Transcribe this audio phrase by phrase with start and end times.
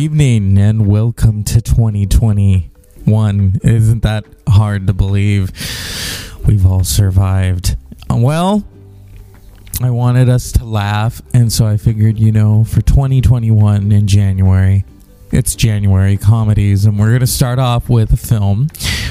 [0.00, 3.60] evening and welcome to 2021.
[3.62, 5.50] Isn't that hard to believe?
[6.46, 7.76] We've all survived.
[8.08, 8.66] Well,
[9.82, 14.86] I wanted us to laugh, and so I figured, you know, for 2021 in January,
[15.32, 18.68] it's January comedies, and we're going to start off with a film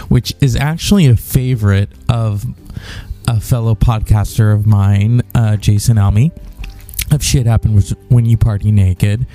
[0.07, 2.47] which is actually a favorite of
[3.28, 6.32] a fellow podcaster of mine, uh, Jason Almy
[7.11, 9.25] of Shit Happens When You Party Naked,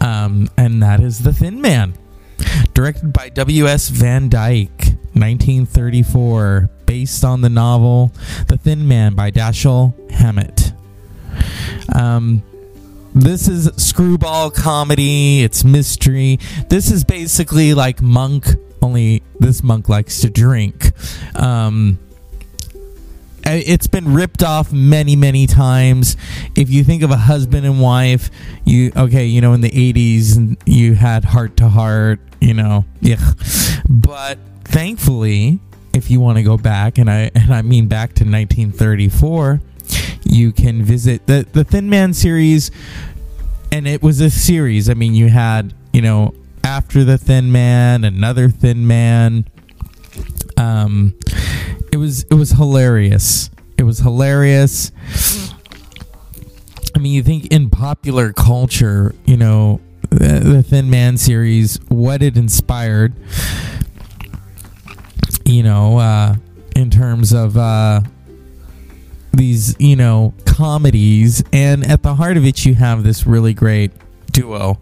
[0.00, 1.94] um, and that is The Thin Man.
[2.74, 3.88] Directed by W.S.
[3.88, 8.12] Van Dyke, 1934, based on the novel
[8.48, 10.72] The Thin Man by Dashiell Hammett.
[11.94, 12.42] Um,
[13.14, 16.38] this is screwball comedy, it's mystery.
[16.68, 18.46] This is basically like Monk,
[18.82, 20.92] only this monk likes to drink.
[21.34, 21.98] Um,
[23.54, 26.16] it's been ripped off many many times.
[26.54, 28.30] If you think of a husband and wife
[28.64, 33.20] you okay you know in the 80s you had Hart to Hart you know yeah.
[33.88, 35.60] But thankfully
[35.94, 39.62] if you want to go back and i and i mean back to 1934
[40.24, 42.70] you can visit the the thin man series
[43.72, 44.88] and it was a series.
[44.88, 49.46] I mean you had you know after the thin man another thin man
[50.56, 51.14] um
[51.92, 53.50] it was it was hilarious.
[53.78, 54.90] It was hilarious.
[56.94, 62.22] I mean, you think in popular culture, you know, the, the Thin Man series, what
[62.22, 63.12] it inspired,
[65.44, 66.36] you know, uh,
[66.74, 68.00] in terms of uh,
[69.34, 73.90] these, you know, comedies, and at the heart of it, you have this really great
[74.36, 74.78] duo,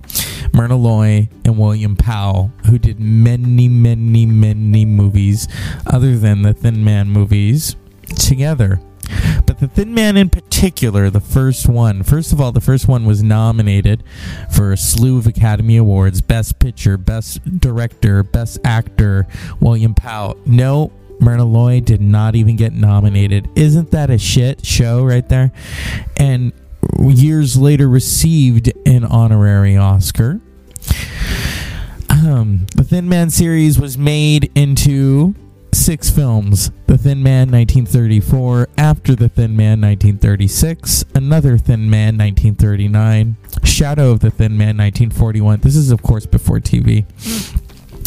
[0.52, 5.46] Myrna Loy and William Powell, who did many, many, many movies
[5.86, 7.76] other than the Thin Man movies
[8.16, 8.80] together.
[9.46, 13.04] But the Thin Man in particular, the first one, first of all, the first one
[13.04, 14.02] was nominated
[14.50, 19.28] for a slew of Academy Awards Best Picture, Best Director, Best Actor,
[19.60, 20.36] William Powell.
[20.46, 23.48] No, Myrna Loy did not even get nominated.
[23.54, 25.52] Isn't that a shit show right there?
[26.16, 26.52] And
[27.00, 30.40] years later received an honorary Oscar.
[32.08, 35.34] Um, the Thin Man series was made into
[35.72, 43.36] six films The Thin Man 1934, After the Thin Man 1936, Another Thin Man 1939,
[43.64, 45.60] Shadow of the Thin Man 1941.
[45.60, 47.04] This is, of course, before TV.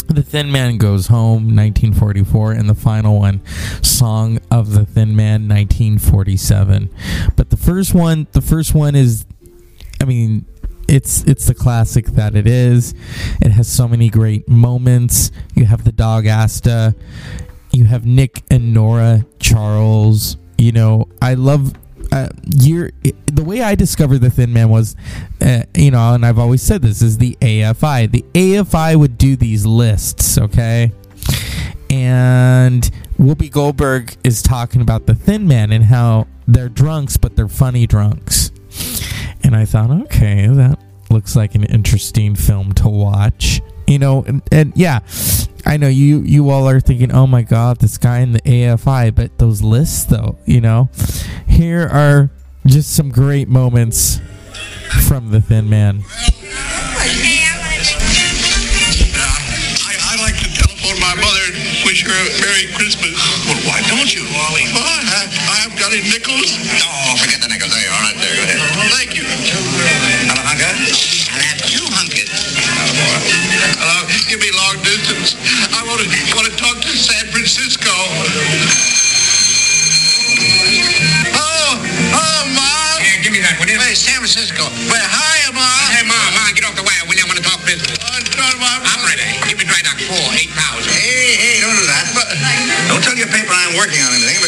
[0.08, 3.44] The Thin Man Goes Home, 1944, and the final one,
[3.82, 6.90] Song of the Thin Man, 1947.
[7.36, 9.26] But the first one, the first one is,
[10.00, 10.46] I mean,
[10.88, 12.94] it's it's the classic that it is.
[13.42, 15.30] It has so many great moments.
[15.54, 16.94] You have the dog Asta,
[17.70, 20.38] you have Nick and Nora Charles.
[20.56, 21.74] You know, I love
[22.12, 22.90] uh, you're
[23.26, 24.96] the way I discovered the Thin Man was,
[25.40, 28.10] uh, you know, and I've always said this is the AFI.
[28.10, 30.92] The AFI would do these lists, okay,
[31.90, 37.48] and Whoopi Goldberg is talking about the Thin Man and how they're drunks, but they're
[37.48, 38.52] funny drunks.
[39.42, 40.78] And I thought, okay, that
[41.10, 43.60] looks like an interesting film to watch.
[43.86, 45.00] You know, and, and yeah,
[45.68, 49.14] I know you you all are thinking, oh my god, this guy in the AFI,
[49.14, 50.88] but those lists though, you know,
[51.46, 52.30] here are
[52.64, 54.18] just some great moments
[55.06, 56.00] from the Thin Man.
[56.08, 57.12] I,
[59.92, 63.12] I like to telephone my mother and wish her a Merry Christmas.
[63.44, 64.64] Well, why don't you, Wally?
[64.72, 66.48] Well, I, I haven't got any nickels.
[66.80, 67.76] Oh, forget the nickels.
[67.76, 68.08] There you are.
[68.08, 68.40] Right there.
[68.40, 68.88] Go ahead.
[68.96, 69.24] Thank you.
[69.28, 70.64] Have a hunker?
[70.64, 72.32] I'll have two hunkers.
[73.76, 74.87] Uh, give me long distance.
[74.87, 74.87] I
[75.88, 77.88] want to want to talk to San Francisco.
[81.32, 81.80] Oh,
[82.12, 82.96] oh, Mom.
[83.00, 83.80] Yeah, give me that, will you?
[83.80, 84.68] Hey, San Francisco.
[84.92, 85.64] Well, hi, Mom.
[85.88, 87.24] Hey, Mom, Mom, get off the wire, will you?
[87.24, 87.96] I want to talk business.
[88.04, 88.84] Uh, John, Mom.
[88.84, 89.24] I'm ready.
[89.48, 90.92] Give me dry dock four, 8,000.
[90.92, 92.04] Hey, hey, don't do that.
[92.12, 92.28] But-
[92.92, 94.40] Don't tell your paper I'm working on anything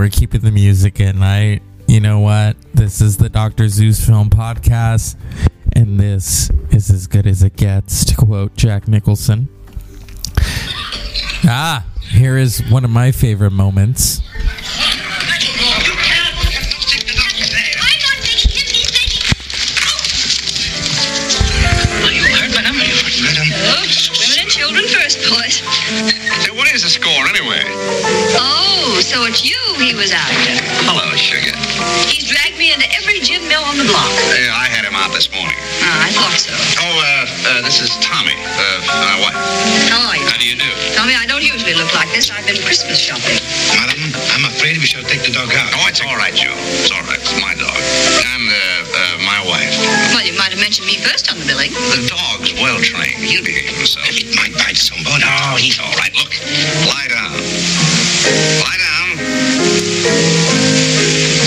[0.00, 1.22] we're keeping the music in.
[1.22, 2.56] I, you know what?
[2.72, 3.68] This is the Dr.
[3.68, 5.14] Zeus Film Podcast,
[5.76, 9.50] and this is as good as it gets, to quote Jack Nicholson.
[11.44, 14.22] Ah, here is one of my favorite moments.
[29.10, 30.54] So So it's you he was after.
[30.86, 31.50] Hello, Sugar.
[32.06, 34.06] He's dragged me into every gin mill on the block.
[34.38, 35.58] Yeah, I had him out this morning.
[35.82, 36.54] Ah, I thought so.
[36.54, 39.34] Oh, uh, uh, this is Tommy, uh, my wife.
[39.90, 40.22] How are you?
[40.30, 40.70] How do you do?
[40.94, 42.30] Tommy, I don't usually look like this.
[42.30, 43.34] I've been Christmas shopping.
[43.74, 43.98] Madam,
[44.30, 45.74] I'm afraid we shall take the dog out.
[45.74, 46.54] Oh, it's all right, Joe.
[46.78, 47.18] It's all right.
[47.18, 47.74] It's my dog.
[48.30, 48.62] And, uh,
[48.94, 49.74] uh, my wife.
[50.14, 51.74] Well, you might have mentioned me first on the billing.
[51.74, 53.18] The dog's well trained.
[53.26, 54.06] He'll behave himself.
[54.06, 55.26] It might bite somebody.
[55.26, 56.14] No, he's all right.
[56.14, 56.30] Look,
[56.86, 57.34] lie down.
[57.34, 58.99] Lie down.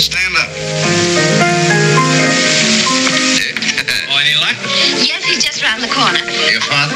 [0.00, 0.50] Stand up.
[4.08, 4.56] oh, any luck?
[5.02, 6.20] Yes, he's just round the corner.
[6.50, 6.94] Your father?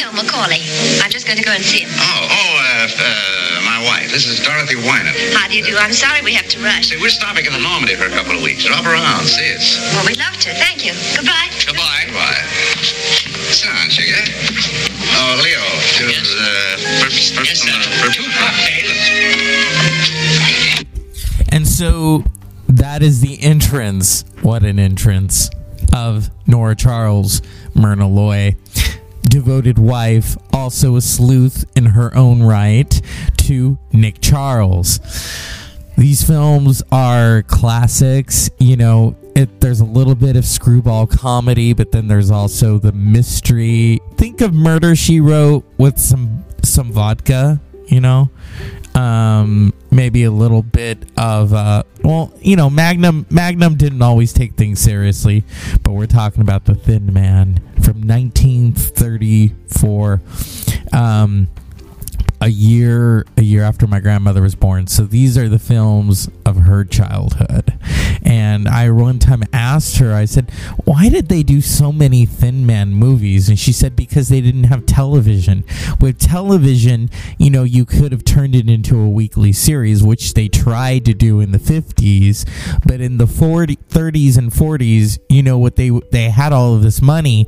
[0.00, 0.62] No, Macaulay.
[1.02, 1.90] I'm just going to go and see him.
[1.94, 4.10] Oh, oh, uh, uh, my wife.
[4.10, 5.16] This is Dorothy Wynant.
[5.34, 5.76] How do you do?
[5.78, 6.88] I'm sorry we have to rush.
[6.90, 8.64] See, we're stopping in the Normandy for a couple of weeks.
[8.64, 9.78] Drop around, see us.
[9.94, 10.50] Well, we'd love to.
[10.54, 10.92] Thank you.
[11.14, 11.50] Goodbye.
[11.66, 12.04] Goodbye.
[12.06, 12.42] Goodbye.
[13.54, 14.22] Sit down, Sugar.
[15.18, 15.62] Oh, Leo,
[15.96, 16.28] to yes.
[16.34, 17.95] uh, first, first, yes, uh,
[21.76, 22.24] so
[22.68, 24.24] that is the entrance.
[24.40, 25.50] What an entrance
[25.92, 27.42] of Nora Charles,
[27.74, 28.56] Myrna Loy,
[29.22, 33.00] devoted wife, also a sleuth in her own right,
[33.38, 35.00] to Nick Charles.
[35.98, 39.14] These films are classics, you know.
[39.34, 44.00] It, there's a little bit of screwball comedy, but then there's also the mystery.
[44.14, 48.30] Think of Murder She Wrote with some some vodka, you know
[48.96, 54.54] um, maybe a little bit of uh, well, you know, Magnum Magnum didn't always take
[54.54, 55.44] things seriously,
[55.82, 60.22] but we're talking about the Thin Man from 1934.
[60.92, 61.48] Um,
[62.40, 64.86] a year a year after my grandmother was born.
[64.86, 67.76] So these are the films of her childhood.
[68.22, 70.50] And I one time asked her, I said,
[70.84, 74.64] "Why did they do so many Thin Man movies?" And she said because they didn't
[74.64, 75.64] have television.
[76.00, 80.48] With television, you know, you could have turned it into a weekly series, which they
[80.48, 82.44] tried to do in the 50s,
[82.86, 86.82] but in the 40, 30s and 40s, you know what they they had all of
[86.82, 87.46] this money,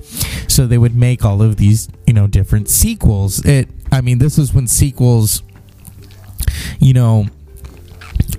[0.48, 3.44] so they would make all of these, you know, different sequels.
[3.44, 5.42] It I mean, this is when sequels,
[6.80, 7.26] you know,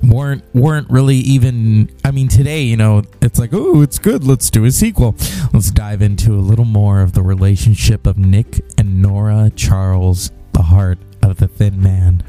[0.03, 1.89] weren't weren't really even.
[2.03, 4.23] I mean, today, you know, it's like, oh, it's good.
[4.23, 5.15] Let's do a sequel.
[5.53, 10.63] Let's dive into a little more of the relationship of Nick and Nora Charles, the
[10.63, 12.23] heart of the Thin Man.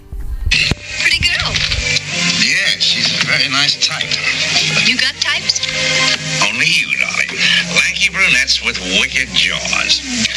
[0.50, 1.52] Pretty girl.
[2.42, 4.10] Yeah, she's a very nice type.
[4.86, 5.60] You got types?
[6.42, 7.28] Only you, darling.
[7.76, 10.28] Lanky brunettes with wicked jaws.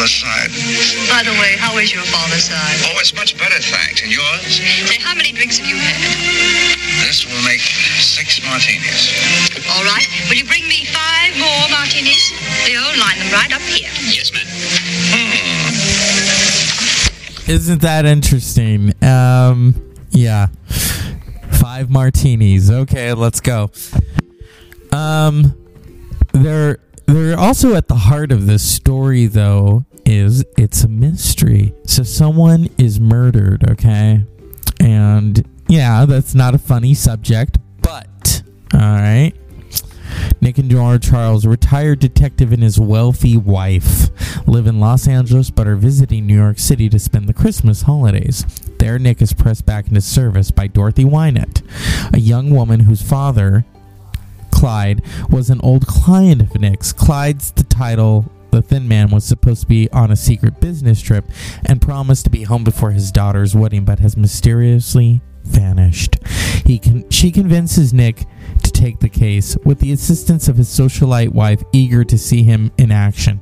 [0.00, 0.48] Father's side.
[1.12, 2.76] By the way, how is your father's side?
[2.88, 4.00] Oh, it's much better, thanks.
[4.02, 4.56] And yours?
[4.88, 6.00] Say, how many drinks have you had?
[7.06, 9.12] This will make six martinis.
[9.68, 10.06] All right.
[10.28, 12.32] Will you bring me five more martinis?
[12.64, 13.90] Leo, line them right up here.
[14.08, 14.46] Yes, ma'am.
[17.46, 18.94] Isn't that interesting?
[19.04, 19.74] Um,
[20.10, 20.46] yeah.
[21.60, 22.70] Five martinis.
[22.70, 23.70] Okay, let's go.
[24.92, 25.54] Um,
[26.32, 26.78] they're
[27.14, 29.84] they're also at the heart of this story, though.
[30.06, 31.72] Is it's a mystery?
[31.86, 33.70] So someone is murdered.
[33.70, 34.24] Okay,
[34.80, 38.42] and yeah, that's not a funny subject, but
[38.74, 39.32] all right.
[40.40, 44.08] Nick and Nora Charles, a retired detective and his wealthy wife,
[44.48, 48.44] live in Los Angeles but are visiting New York City to spend the Christmas holidays.
[48.78, 51.62] There, Nick is pressed back into service by Dorothy Wynant,
[52.14, 53.64] a young woman whose father,
[54.60, 55.00] Clyde,
[55.30, 56.92] was an old client of Nick's.
[56.92, 58.30] Clyde's the title.
[58.50, 61.24] The thin man was supposed to be on a secret business trip
[61.64, 66.16] and promised to be home before his daughter's wedding, but has mysteriously vanished.
[66.66, 68.26] He con- she convinces Nick
[68.62, 72.70] to take the case with the assistance of his socialite wife, eager to see him
[72.78, 73.40] in action.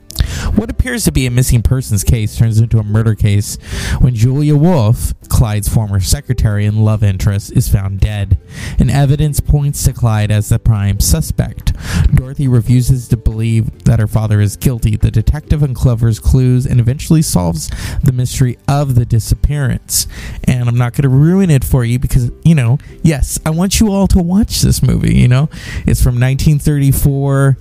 [0.55, 3.57] What appears to be a missing persons case turns into a murder case
[4.01, 8.39] when Julia Wolf, Clyde's former secretary and love interest, is found dead,
[8.79, 11.73] and evidence points to Clyde as the prime suspect.
[12.15, 14.97] Dorothy refuses to believe that her father is guilty.
[14.97, 17.71] The detective uncovers clues and eventually solves
[18.03, 20.07] the mystery of the disappearance.
[20.45, 23.81] And I'm not going to ruin it for you because, you know, yes, I want
[23.81, 25.49] you all to watch this movie, you know?
[25.87, 27.57] It's from 1934.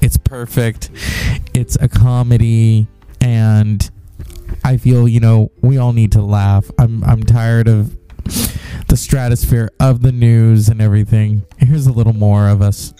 [0.00, 0.90] It's perfect.
[1.54, 2.88] It's a comedy
[3.20, 3.88] and
[4.64, 6.70] I feel, you know, we all need to laugh.
[6.78, 7.96] I'm I'm tired of
[8.88, 11.42] the stratosphere of the news and everything.
[11.58, 12.92] Here's a little more of us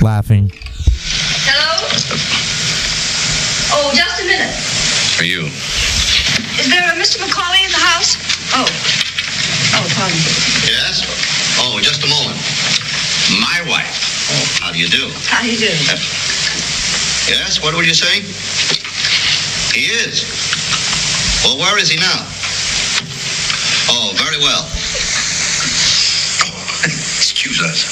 [0.00, 0.50] laughing.
[1.44, 1.88] Hello?
[3.72, 4.54] Oh, just a minute.
[5.16, 5.46] For you.
[6.60, 7.20] Is there a Mr.
[7.20, 8.16] Macaulay in the house?
[8.54, 9.05] Oh.
[9.76, 10.16] Oh, pardon.
[10.64, 11.04] Yes?
[11.60, 12.40] Oh, just a moment.
[13.40, 14.60] My wife.
[14.60, 15.10] How do you do?
[15.28, 15.72] How do you do?
[17.28, 18.22] Yes, what were you saying?
[19.76, 20.24] He is.
[21.44, 22.24] Well, where is he now?
[23.92, 24.64] Oh, very well.
[26.84, 27.84] Excuse us.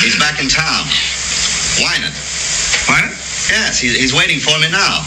[0.02, 0.86] He's back in town.
[1.84, 2.16] Wynant.
[2.88, 3.04] What?
[3.50, 5.06] Yes, he, he's waiting for me now.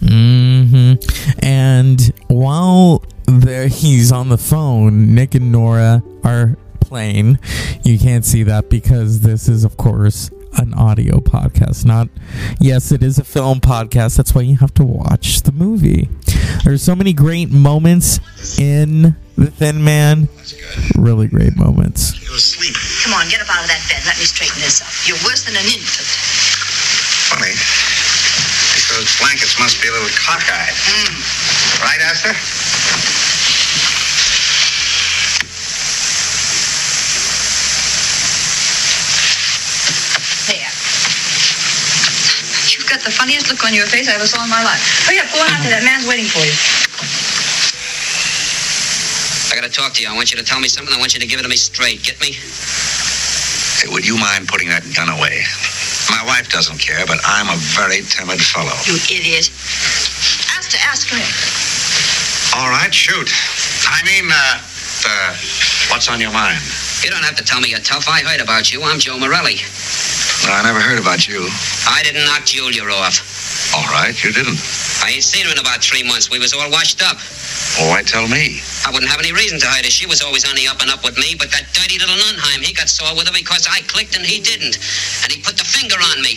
[0.00, 1.44] Mm-hmm.
[1.44, 3.11] And while there
[3.52, 7.38] he's on the phone, Nick and Nora are playing.
[7.82, 11.84] You can't see that because this is, of course, an audio podcast.
[11.84, 12.08] Not,
[12.60, 14.16] yes, it is a film podcast.
[14.16, 16.08] That's why you have to watch the movie.
[16.64, 18.20] There's so many great moments
[18.58, 20.28] in The Thin Man.
[20.96, 22.20] Really great moments.
[22.22, 22.74] You're asleep.
[23.04, 24.02] Come on, get up out of that bed.
[24.06, 24.88] Let me straighten this up.
[25.08, 26.08] You're worse than an infant.
[27.32, 27.54] Funny.
[28.92, 30.74] Those blankets must be a little cockeyed.
[30.84, 31.82] Hmm.
[31.82, 32.36] Right, Asta?
[40.48, 40.72] There.
[42.68, 44.82] You've got the funniest look on your face I ever saw in my life.
[45.06, 45.74] Hurry up, go on out there.
[45.74, 46.54] That man's waiting for you.
[49.50, 50.08] I gotta talk to you.
[50.08, 50.94] I want you to tell me something.
[50.94, 52.02] I want you to give it to me straight.
[52.02, 52.32] Get me?
[53.82, 55.42] Hey, would you mind putting that gun away?
[56.08, 58.74] My wife doesn't care, but I'm a very timid fellow.
[58.86, 59.50] You idiot.
[60.54, 61.22] Ask to ask her.
[62.54, 63.28] All right, shoot.
[63.90, 64.62] I mean, uh,
[65.04, 65.30] uh,
[65.90, 66.62] what's on your mind?
[67.02, 68.06] You don't have to tell me you're tough.
[68.08, 68.82] I heard about you.
[68.84, 69.58] I'm Joe Morelli.
[70.44, 71.46] Well, I never heard about you.
[71.86, 73.74] I didn't knock Julia off.
[73.74, 74.58] All right, you didn't.
[75.04, 76.30] I ain't seen her in about three months.
[76.30, 77.16] We was all washed up.
[77.78, 78.60] Oh, why tell me?
[78.82, 79.90] I wouldn't have any reason to hide her.
[79.90, 82.66] She was always on the up and up with me, but that dirty little Nunheim,
[82.66, 84.78] he got sore with her because I clicked and he didn't.
[85.22, 86.34] And he put the finger on me.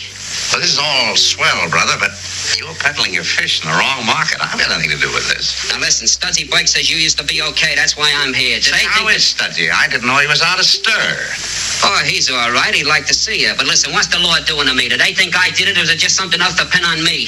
[0.54, 2.14] Well, this is all swell, brother, but
[2.54, 4.38] you're peddling your fish in the wrong market.
[4.38, 5.58] I've got nothing to do with this.
[5.74, 7.74] Now listen, Studsy Blake says you used to be okay.
[7.74, 8.62] That's why I'm here.
[8.62, 9.66] Did Say, they how think is Studsy?
[9.66, 11.34] I didn't know he was out of stir.
[11.82, 12.74] Oh, he's all right.
[12.74, 13.52] He'd like to see you.
[13.58, 14.88] But listen, what's the law doing to me?
[14.88, 17.02] Did they think I did it, or is it just something else to pin on
[17.02, 17.26] me?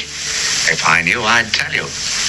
[0.71, 1.87] If I knew, I'd tell you.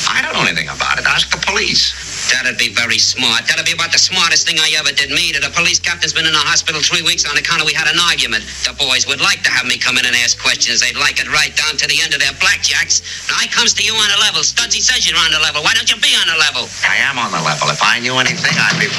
[0.10, 1.06] I don't know anything about it.
[1.06, 1.94] Ask the police.
[2.30, 3.50] That'd be very smart.
[3.50, 5.10] That'd be about the smartest thing I ever did.
[5.10, 7.74] Me, that the police captain's been in the hospital three weeks on account of we
[7.74, 8.46] had an argument.
[8.66, 10.82] The boys would like to have me come in and ask questions.
[10.82, 13.02] They'd like it right down to the end of their blackjacks.
[13.30, 14.46] Now I comes to you on a level.
[14.46, 15.66] Studsy says you're on the level.
[15.66, 16.70] Why don't you be on the level?
[16.86, 17.70] I am on the level.
[17.74, 18.90] If I knew anything, I'd be.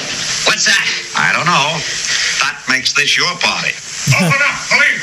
[0.50, 0.84] What's that?
[1.14, 1.78] I don't know.
[2.42, 3.74] That makes this your party.
[4.14, 4.99] Open up, police!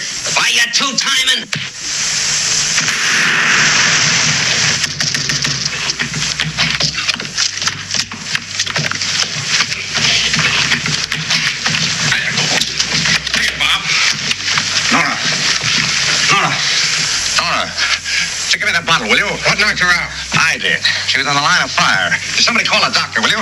[21.17, 22.13] She was on the line of fire.
[22.37, 23.41] Somebody call a doctor, will you?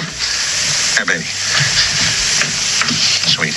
[0.95, 1.27] Here, baby.
[3.27, 3.51] Sweet.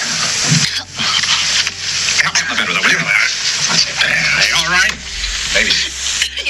[2.26, 2.98] Help me in the bed with her, will you?
[2.98, 4.90] Are you all right?
[5.54, 5.70] Baby.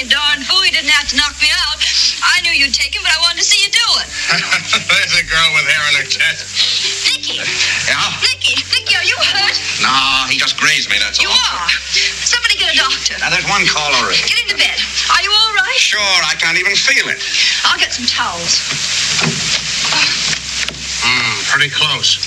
[0.01, 1.77] You darn fool, you didn't have to knock me out.
[2.25, 4.09] I knew you'd take him, but I wanted to see you do it.
[4.89, 6.49] There's a girl with hair in her chest.
[7.05, 7.37] Nicky!
[7.85, 8.01] Yeah?
[8.25, 8.57] Nicky!
[8.73, 9.53] Nicky, are you hurt?
[9.85, 9.93] No,
[10.25, 11.37] he just grazed me, that's You all.
[11.37, 11.69] You are.
[12.25, 13.13] Somebody get a doctor.
[13.21, 14.25] Now, there's one call already.
[14.25, 14.81] Get into bed.
[15.13, 15.38] Are you all?
[15.79, 17.23] Sure, I can't even feel it.
[17.63, 18.59] I'll get some towels.
[21.01, 22.19] Hmm, pretty close.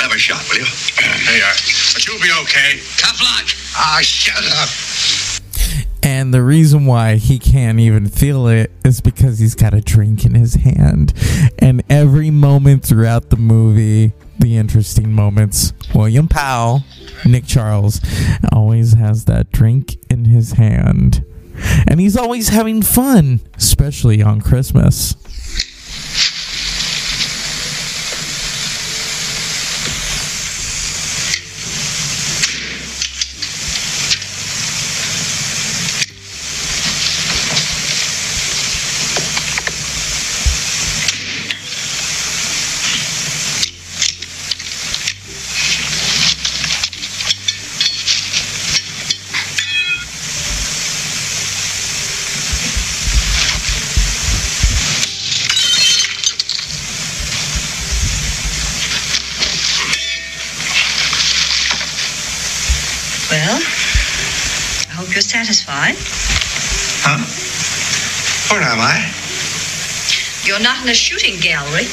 [0.00, 0.66] Have a shot, will you?
[1.26, 1.58] There you are.
[1.92, 2.78] But you'll be okay.
[2.96, 3.46] Tough luck.
[3.76, 4.70] Ah, shut up.
[6.04, 10.24] And the reason why he can't even feel it is because he's got a drink
[10.24, 11.12] in his hand.
[11.58, 16.84] And every moment throughout the movie, the interesting moments, William Powell,
[17.26, 18.00] Nick Charles,
[18.52, 21.24] always has that drink in his hand.
[21.86, 25.16] And he's always having fun, especially on Christmas.
[63.30, 65.14] Well, I hope
[65.80, 67.16] Huh?
[68.52, 69.08] Where am I?
[70.44, 71.88] You're not in a shooting gallery.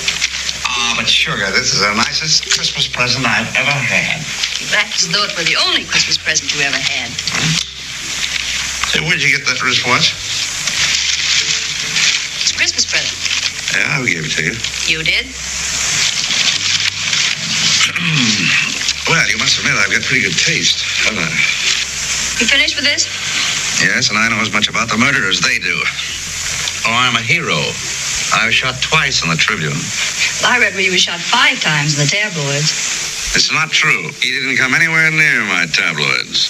[0.68, 4.20] Ah, but sugar, this is the nicest Christmas present I've ever had.
[4.60, 7.16] You act as though it were the only Christmas present you ever had.
[8.92, 10.12] Say, where'd you get that wristwatch?
[12.44, 13.16] It's a Christmas present.
[13.72, 14.56] Yeah, we gave it to you.
[14.92, 15.32] You did?
[19.08, 21.32] Well, you must admit I've got pretty good taste, haven't I?
[21.32, 23.08] You finished with this?
[23.78, 25.78] Yes, and I know as much about the murder as they do.
[26.90, 27.62] Oh, I'm a hero.
[28.34, 29.78] I was shot twice in the Tribune.
[30.42, 32.74] I read where you were shot five times in the tabloids.
[33.38, 34.10] It's not true.
[34.18, 36.50] He didn't come anywhere near my tabloids.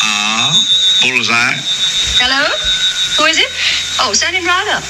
[0.00, 0.48] Ah,
[1.04, 1.60] bullseye.
[2.16, 2.48] Hello?
[3.20, 3.50] Who is it?
[4.00, 4.84] Oh, send him right up.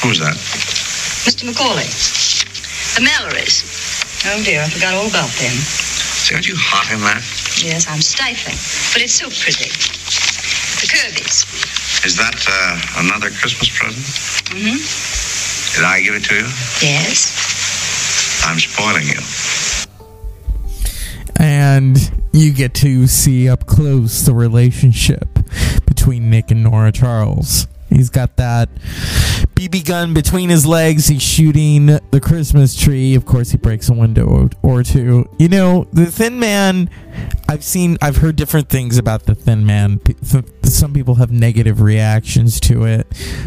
[0.00, 0.36] Who's that?
[1.28, 1.44] Mr.
[1.44, 1.84] Macaulay.
[2.96, 3.68] The Mallorys.
[4.24, 5.52] Oh dear, I forgot all about them.
[5.52, 7.45] See, aren't you hot in that?
[7.62, 8.56] Yes, I'm stifling,
[8.92, 9.70] but it's so pretty.
[10.80, 11.44] The Kirby's.
[12.04, 14.04] Is that uh, another Christmas present?
[14.52, 15.76] Mm-hmm.
[15.76, 16.46] Did I give it to you?
[16.82, 18.44] Yes.
[18.46, 19.20] I'm spoiling you.
[21.38, 21.98] and
[22.32, 25.28] you get to see up close the relationship
[25.86, 27.66] between Nick and Nora Charles.
[27.88, 28.68] He's got that
[29.68, 31.08] BB gun between his legs.
[31.08, 33.16] He's shooting the Christmas tree.
[33.16, 35.28] Of course, he breaks a window or two.
[35.40, 36.88] You know, the Thin Man.
[37.48, 40.00] I've seen, I've heard different things about the Thin Man.
[40.62, 43.06] Some people have negative reactions to it.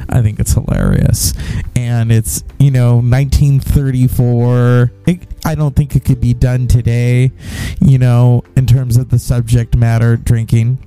[0.10, 1.34] I think it's hilarious,
[1.76, 4.92] and it's you know 1934.
[5.08, 7.32] It, I don't think it could be done today.
[7.80, 10.80] You know, in terms of the subject matter, drinking.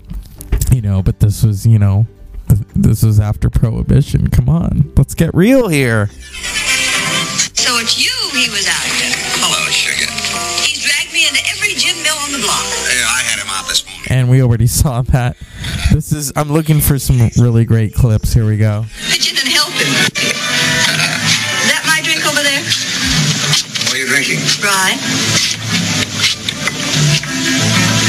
[0.71, 2.07] You know, but this was you know
[2.75, 6.09] this is after prohibition come on let's get real here
[7.55, 9.07] So it's you he was after.
[9.39, 10.09] Hello, sugar.
[10.67, 12.65] He's dragged me into every gin mill on the block.
[12.91, 14.03] Yeah, I had him out this morning.
[14.11, 15.37] and we already saw that
[15.93, 19.47] this is i'm looking for some really great clips here we go Pitch in and
[19.49, 19.87] help him.
[19.87, 22.63] Is that my drink over there?
[23.87, 24.41] What are you drinking?
[24.65, 24.99] Right.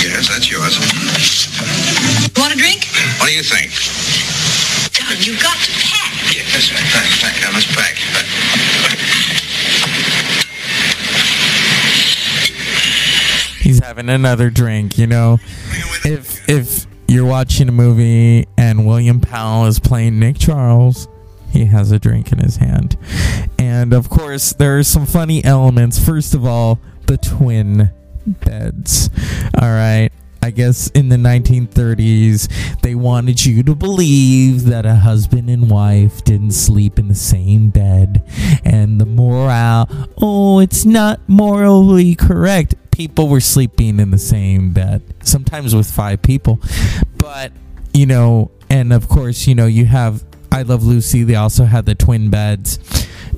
[0.01, 0.77] Yes, that's yours.
[2.37, 2.87] Want a drink?
[3.19, 3.71] What do you think?
[5.09, 6.13] Don, you've got to pack.
[6.33, 6.83] Yes, pack,
[7.21, 7.47] pack.
[7.47, 7.95] I must pack.
[13.59, 15.37] he's having another drink you know
[16.03, 21.07] if if you're watching a movie and william powell is playing nick charles
[21.51, 22.97] he has a drink in his hand
[23.57, 27.89] and of course there are some funny elements first of all the twin
[28.25, 29.09] beds
[29.59, 30.11] all right
[30.43, 36.21] I guess in the 1930s, they wanted you to believe that a husband and wife
[36.25, 38.29] didn't sleep in the same bed.
[38.65, 39.87] And the morale,
[40.21, 42.75] oh, it's not morally correct.
[42.91, 46.59] People were sleeping in the same bed, sometimes with five people.
[47.15, 47.53] But,
[47.93, 51.85] you know, and of course, you know, you have I Love Lucy, they also had
[51.85, 52.79] the twin beds.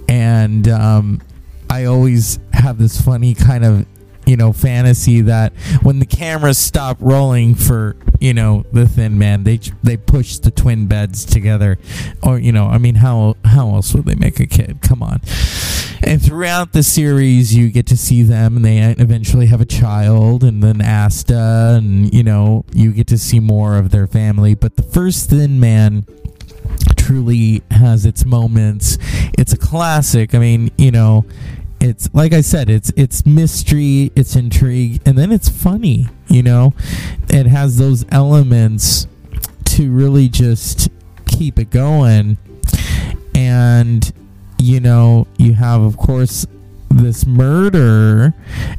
[0.10, 1.22] And um,
[1.70, 3.86] I always have this funny kind of
[4.26, 9.44] you know fantasy that when the cameras stop rolling for you know the thin man
[9.44, 11.78] they they push the twin beds together.
[12.24, 14.82] Or you know i mean how how else would they make a kid?
[14.82, 15.22] Come on.
[16.04, 20.44] And throughout the series you get to see them and they eventually have a child
[20.44, 24.56] and then asta and you know you get to see more of their family.
[24.56, 26.06] But the first thin man
[26.98, 28.98] truly has its moments.
[29.38, 30.34] It's a classic.
[30.34, 31.26] I mean you know
[31.86, 36.08] it's like I said, it's it's mystery, it's intrigue, and then it's funny.
[36.28, 36.74] You know,
[37.30, 39.08] it has those elements
[39.66, 40.90] to really just
[41.28, 42.38] keep it going.
[43.36, 44.12] And
[44.58, 46.48] you know, you have of course
[46.90, 48.34] this murder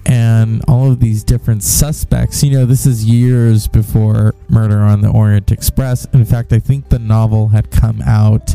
[0.07, 2.43] and all of these different suspects.
[2.43, 6.07] You know, this is years before Murder on the Orient Express.
[6.07, 8.55] In fact, I think the novel had come out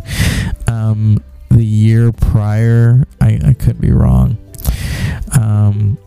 [0.67, 3.05] um, the year prior.
[3.19, 4.37] I, I could be wrong.
[5.39, 5.97] Um,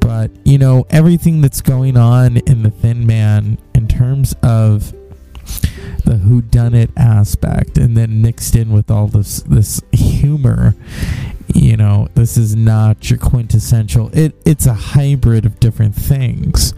[0.00, 4.92] but, you know, everything that's going on in The Thin Man in terms of
[6.04, 10.74] the whodunit aspect and then mixed in with all this this humor
[11.54, 16.74] you know this is not your quintessential it it's a hybrid of different things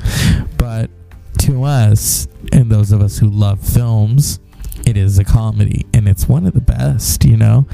[0.56, 0.90] but
[1.38, 4.40] to us and those of us who love films
[4.86, 7.66] it is a comedy and it's one of the best you know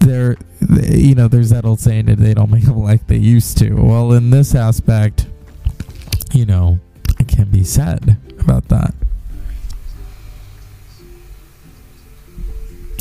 [0.00, 0.36] there
[0.82, 3.74] you know there's that old saying that they don't make them like they used to
[3.74, 5.26] well in this aspect
[6.32, 6.78] you know
[7.18, 8.94] it can be said about that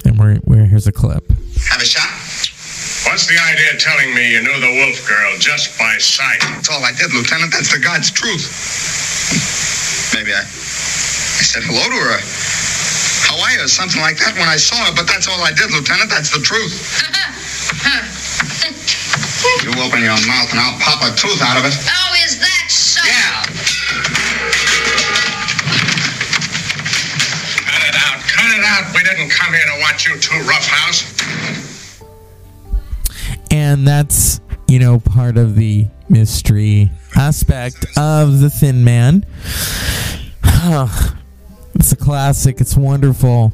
[0.06, 1.30] and we're, we're here's a clip
[1.70, 2.10] Have a shot?
[3.10, 6.40] What's the idea of telling me you knew the wolf girl just by sight?
[6.42, 7.52] That's all I did, Lieutenant.
[7.52, 8.46] That's the God's truth.
[10.16, 12.41] Maybe I, I said hello to her.
[13.52, 13.66] How are you?
[13.66, 16.10] Or something like that when I saw her, but that's all I did, Lieutenant.
[16.10, 16.72] That's the truth.
[19.64, 21.76] you open your mouth and I'll pop a tooth out of it.
[21.76, 23.04] Oh, is that so?
[23.04, 23.44] Yeah.
[27.68, 28.24] Cut it out.
[28.24, 28.88] Cut it out.
[28.96, 31.04] We didn't come here to watch you two roughhouse.
[33.52, 39.26] and that's you know part of the mystery aspect of the thin man
[41.76, 42.62] it's a classic.
[42.62, 43.54] It's wonderful.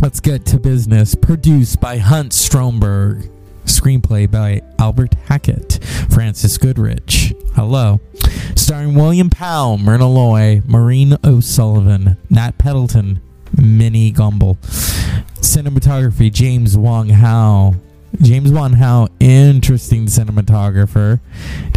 [0.00, 1.14] Let's get to business.
[1.14, 3.30] Produced by hunt stromberg.
[3.64, 5.78] Screenplay by albert hackett.
[6.10, 7.32] Frances goodrich.
[7.54, 8.00] Hello.
[8.56, 13.20] Starring william powell myrna loy maureen o'sullivan nat pendleton
[13.56, 14.56] minna gombell
[15.40, 17.74] cinematography james wong howe.
[18.20, 21.20] James Wong Howe, interesting cinematographer.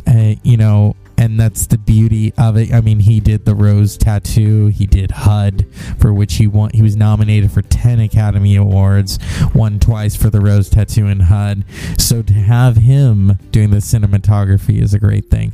[0.08, 2.74] Uh, you know, and that's the beauty of it.
[2.74, 4.68] I mean, he did the Rose Tattoo.
[4.68, 5.66] He did HUD,
[5.98, 6.72] for which he won.
[6.74, 9.20] He was nominated for ten Academy Awards,
[9.56, 11.64] won twice for the Rose Tattoo and HUD.
[11.98, 15.54] So to have him doing the cinematography is a great thing.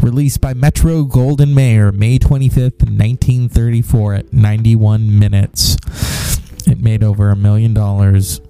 [0.00, 5.76] Released by Metro Goldwyn Mayer, May twenty fifth, nineteen thirty four, at ninety one minutes.
[6.66, 8.40] It made over a million dollars.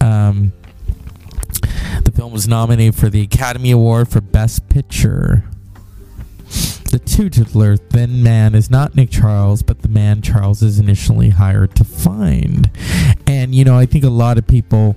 [0.00, 0.54] Um,
[2.04, 5.44] the film was nominated for the Academy Award for Best Picture.
[6.96, 11.76] The titular Thin Man is not Nick Charles, but the man Charles is initially hired
[11.76, 12.70] to find.
[13.26, 14.96] And, you know, I think a lot of people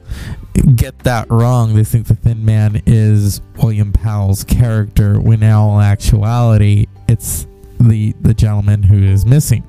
[0.77, 1.75] get that wrong.
[1.75, 7.45] They think the Thin Man is William Powell's character, when in all actuality, it's
[7.81, 9.63] the, the gentleman who is missing.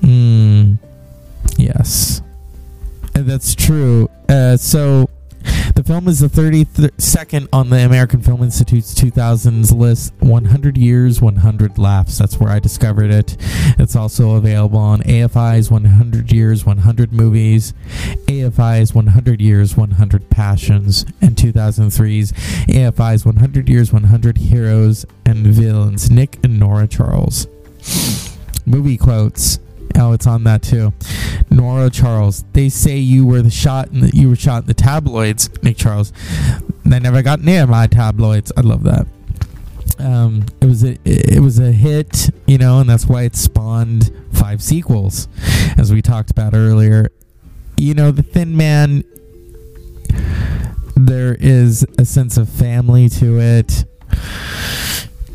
[0.00, 0.74] Hmm.
[1.58, 2.22] yes.
[3.14, 4.10] And that's true.
[4.28, 5.08] Uh, so
[5.84, 12.16] film is the 32nd on the American Film Institute's 2000s list 100 Years, 100 Laughs.
[12.16, 13.36] That's where I discovered it.
[13.78, 17.74] It's also available on AFI's 100 Years, 100 Movies,
[18.26, 26.10] AFI's 100 Years, 100 Passions, and 2003's AFI's 100 Years, 100 Heroes and Villains.
[26.10, 27.46] Nick and Nora Charles.
[28.64, 29.58] Movie quotes.
[29.96, 30.92] Oh, it's on that too.
[31.50, 32.44] Nora Charles.
[32.52, 35.76] They say you were the shot in the, you were shot in the tabloids, Nick
[35.76, 36.12] Charles.
[36.84, 38.52] They never got near my tabloids.
[38.56, 39.06] I love that.
[39.98, 44.10] Um, it was a it was a hit, you know, and that's why it spawned
[44.32, 45.28] five sequels,
[45.76, 47.10] as we talked about earlier.
[47.76, 49.04] You know, the Thin Man.
[50.96, 53.84] There is a sense of family to it,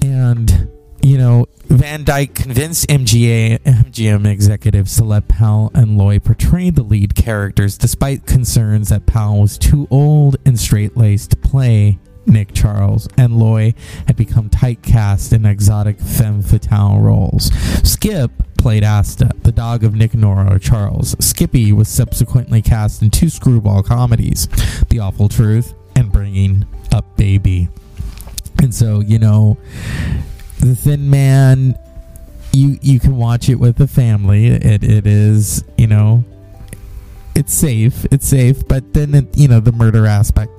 [0.01, 0.69] and
[1.01, 6.83] you know, Van Dyke convinced MGA, MGM executives to let Powell and Loy portray the
[6.83, 12.53] lead characters, despite concerns that Powell was too old and straight laced to play Nick
[12.53, 13.73] Charles, and Loy
[14.07, 17.51] had become typecast in exotic femme fatale roles.
[17.83, 21.15] Skip played Asta, the dog of Nick Nora Charles.
[21.23, 24.47] Skippy was subsequently cast in two screwball comedies,
[24.89, 27.69] The Awful Truth and Bringing Up Baby.
[28.61, 29.57] And so, you know,
[30.59, 31.77] the Thin Man,
[32.53, 34.47] you you can watch it with the family.
[34.47, 36.23] It it is you know,
[37.35, 38.05] it's safe.
[38.11, 40.51] It's safe, but then it, you know the murder aspect.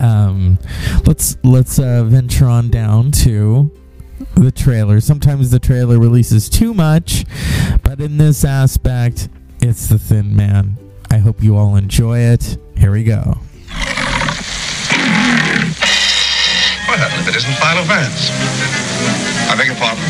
[0.00, 0.58] Um,
[1.06, 3.70] let's let's uh, venture on down to
[4.34, 5.00] the trailer.
[5.00, 7.24] Sometimes the trailer releases too much,
[7.82, 9.28] but in this aspect,
[9.60, 10.76] it's the Thin Man.
[11.10, 12.56] I hope you all enjoy it.
[12.76, 13.38] Here we go.
[16.92, 18.28] Happened if it isn't Philo Vance?
[19.48, 20.04] I beg your pardon?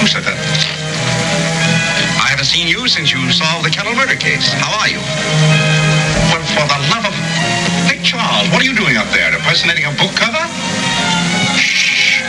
[0.00, 0.40] Who said that?
[2.16, 4.48] I haven't seen you since you solved the Kennel murder case.
[4.56, 4.96] How are you?
[6.32, 7.14] Well, for the love of...
[7.84, 9.36] Nick Charles, what are you doing up there?
[9.36, 10.40] Impersonating a book cover?
[11.60, 12.24] Shh.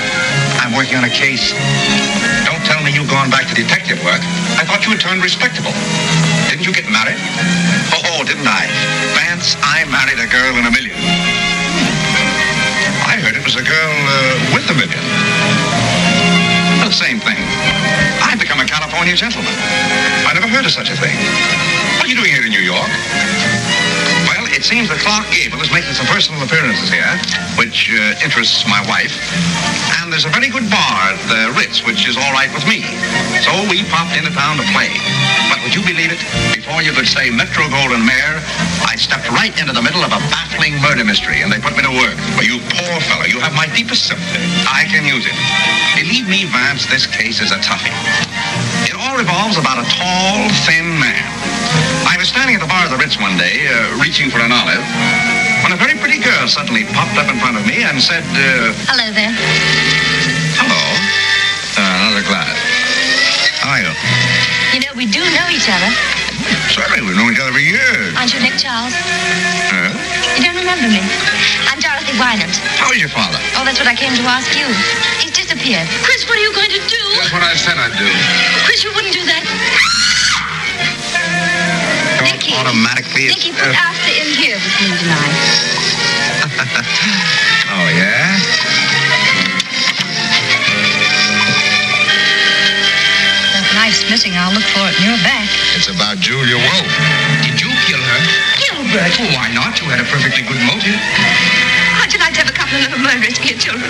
[0.60, 1.56] I'm working on a case.
[2.44, 4.20] Don't tell me you've gone back to detective work.
[4.60, 5.72] I thought you had turned respectable.
[6.52, 7.16] Didn't you get married?
[7.96, 8.68] Oh, oh didn't I?
[9.16, 11.53] Vance, I married a girl in a million.
[13.54, 15.04] Was a girl uh, with a million.
[16.82, 17.38] The same thing.
[18.24, 19.54] I've become a California gentleman.
[20.26, 21.16] I never heard of such a thing.
[22.00, 22.90] What are you doing here in New York?
[24.54, 27.10] It seems that Clark Gable is making some personal appearances here,
[27.58, 29.18] which uh, interests my wife.
[29.98, 32.86] And there's a very good bar at the Ritz, which is all right with me.
[33.42, 34.94] So we popped into town to play.
[35.50, 36.22] But would you believe it?
[36.54, 38.38] Before you could say Metro Goldwyn Mayer,
[38.86, 41.82] I stepped right into the middle of a baffling murder mystery, and they put me
[41.82, 42.14] to work.
[42.38, 44.38] Well, you poor fellow, you have my deepest sympathy.
[44.70, 45.34] I can use it.
[45.98, 47.90] Believe me, Vance, this case is a toughie.
[48.86, 51.23] It all revolves about a tall, thin man.
[52.94, 54.84] The bar of the Ritz one day, uh, reaching for an olive,
[55.66, 58.70] when a very pretty girl suddenly popped up in front of me and said, uh,
[58.86, 59.34] Hello there.
[60.62, 60.82] Hello.
[61.74, 62.54] Uh, another glass.
[63.62, 63.94] How are you?
[64.78, 65.90] You know, we do know each other.
[66.70, 68.14] Certainly, we've known each other for years.
[68.14, 68.94] Aren't you Nick Charles?
[68.94, 69.90] Huh?
[70.38, 71.02] You don't remember me?
[71.70, 72.54] I'm Dorothy Wynant.
[72.78, 73.42] How is your father?
[73.58, 74.66] Oh, that's what I came to ask you.
[75.22, 75.90] He's disappeared.
[76.06, 77.04] Chris, what are you going to do?
[77.18, 78.10] That's what I said I'd do.
[78.66, 80.13] Chris, you wouldn't do that.
[82.52, 83.32] Automatically.
[83.32, 85.38] you put Asta in here with me tonight.
[87.76, 88.38] Oh, yeah?
[93.54, 94.34] That knife's missing.
[94.34, 95.46] I'll look for it in your back.
[95.78, 96.90] It's about Julia Wolf.
[97.46, 98.22] Did you kill her?
[98.58, 99.14] Gilbert!
[99.22, 99.78] Oh, why not?
[99.82, 100.98] You had a perfectly good motive.
[101.94, 103.90] How'd you like to have a couple of little murderers for your children?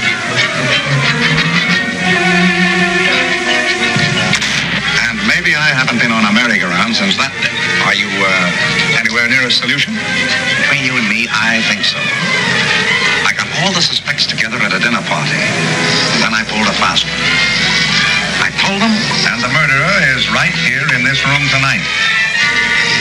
[6.93, 7.49] Since that day.
[7.89, 9.97] Are you uh, anywhere near a solution?
[10.61, 11.97] Between you and me, I think so.
[13.25, 15.41] I got all the suspects together at a dinner party.
[16.21, 17.17] Then I pulled a fast one.
[18.45, 18.93] I told them,
[19.25, 21.81] and the murderer is right here in this room tonight.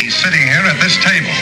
[0.00, 1.36] He's sitting here at this table.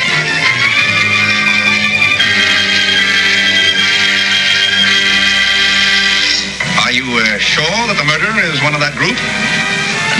[6.82, 9.14] Are you uh, sure that the murderer is one of that group?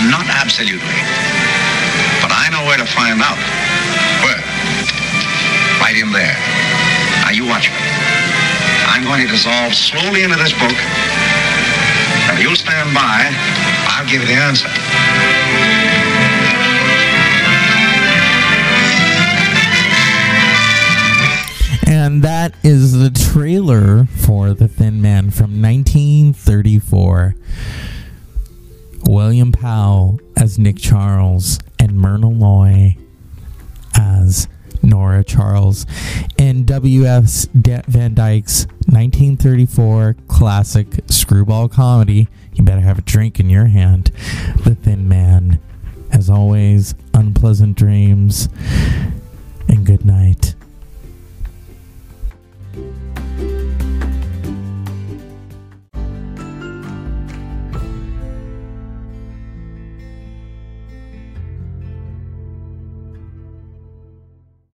[0.07, 1.50] Not absolutely.
[2.71, 3.37] To find out.
[4.23, 4.41] Where?
[5.81, 6.35] Right in there.
[7.21, 7.75] Now you watch me.
[8.87, 10.73] I'm going to dissolve slowly into this book.
[12.31, 13.29] And you'll stand by.
[13.87, 14.69] I'll give you the answer.
[21.87, 27.35] And that is the trailer for The Thin Man from 1934.
[29.03, 32.95] William Powell as Nick Charles and Myrna Loy
[33.95, 34.47] as
[34.83, 35.87] Nora Charles
[36.37, 37.47] in W.S.
[37.53, 42.27] Van Dyke's 1934 classic screwball comedy.
[42.53, 44.11] You better have a drink in your hand.
[44.63, 45.59] The Thin Man.
[46.11, 48.47] As always, unpleasant dreams
[49.67, 50.55] and good night.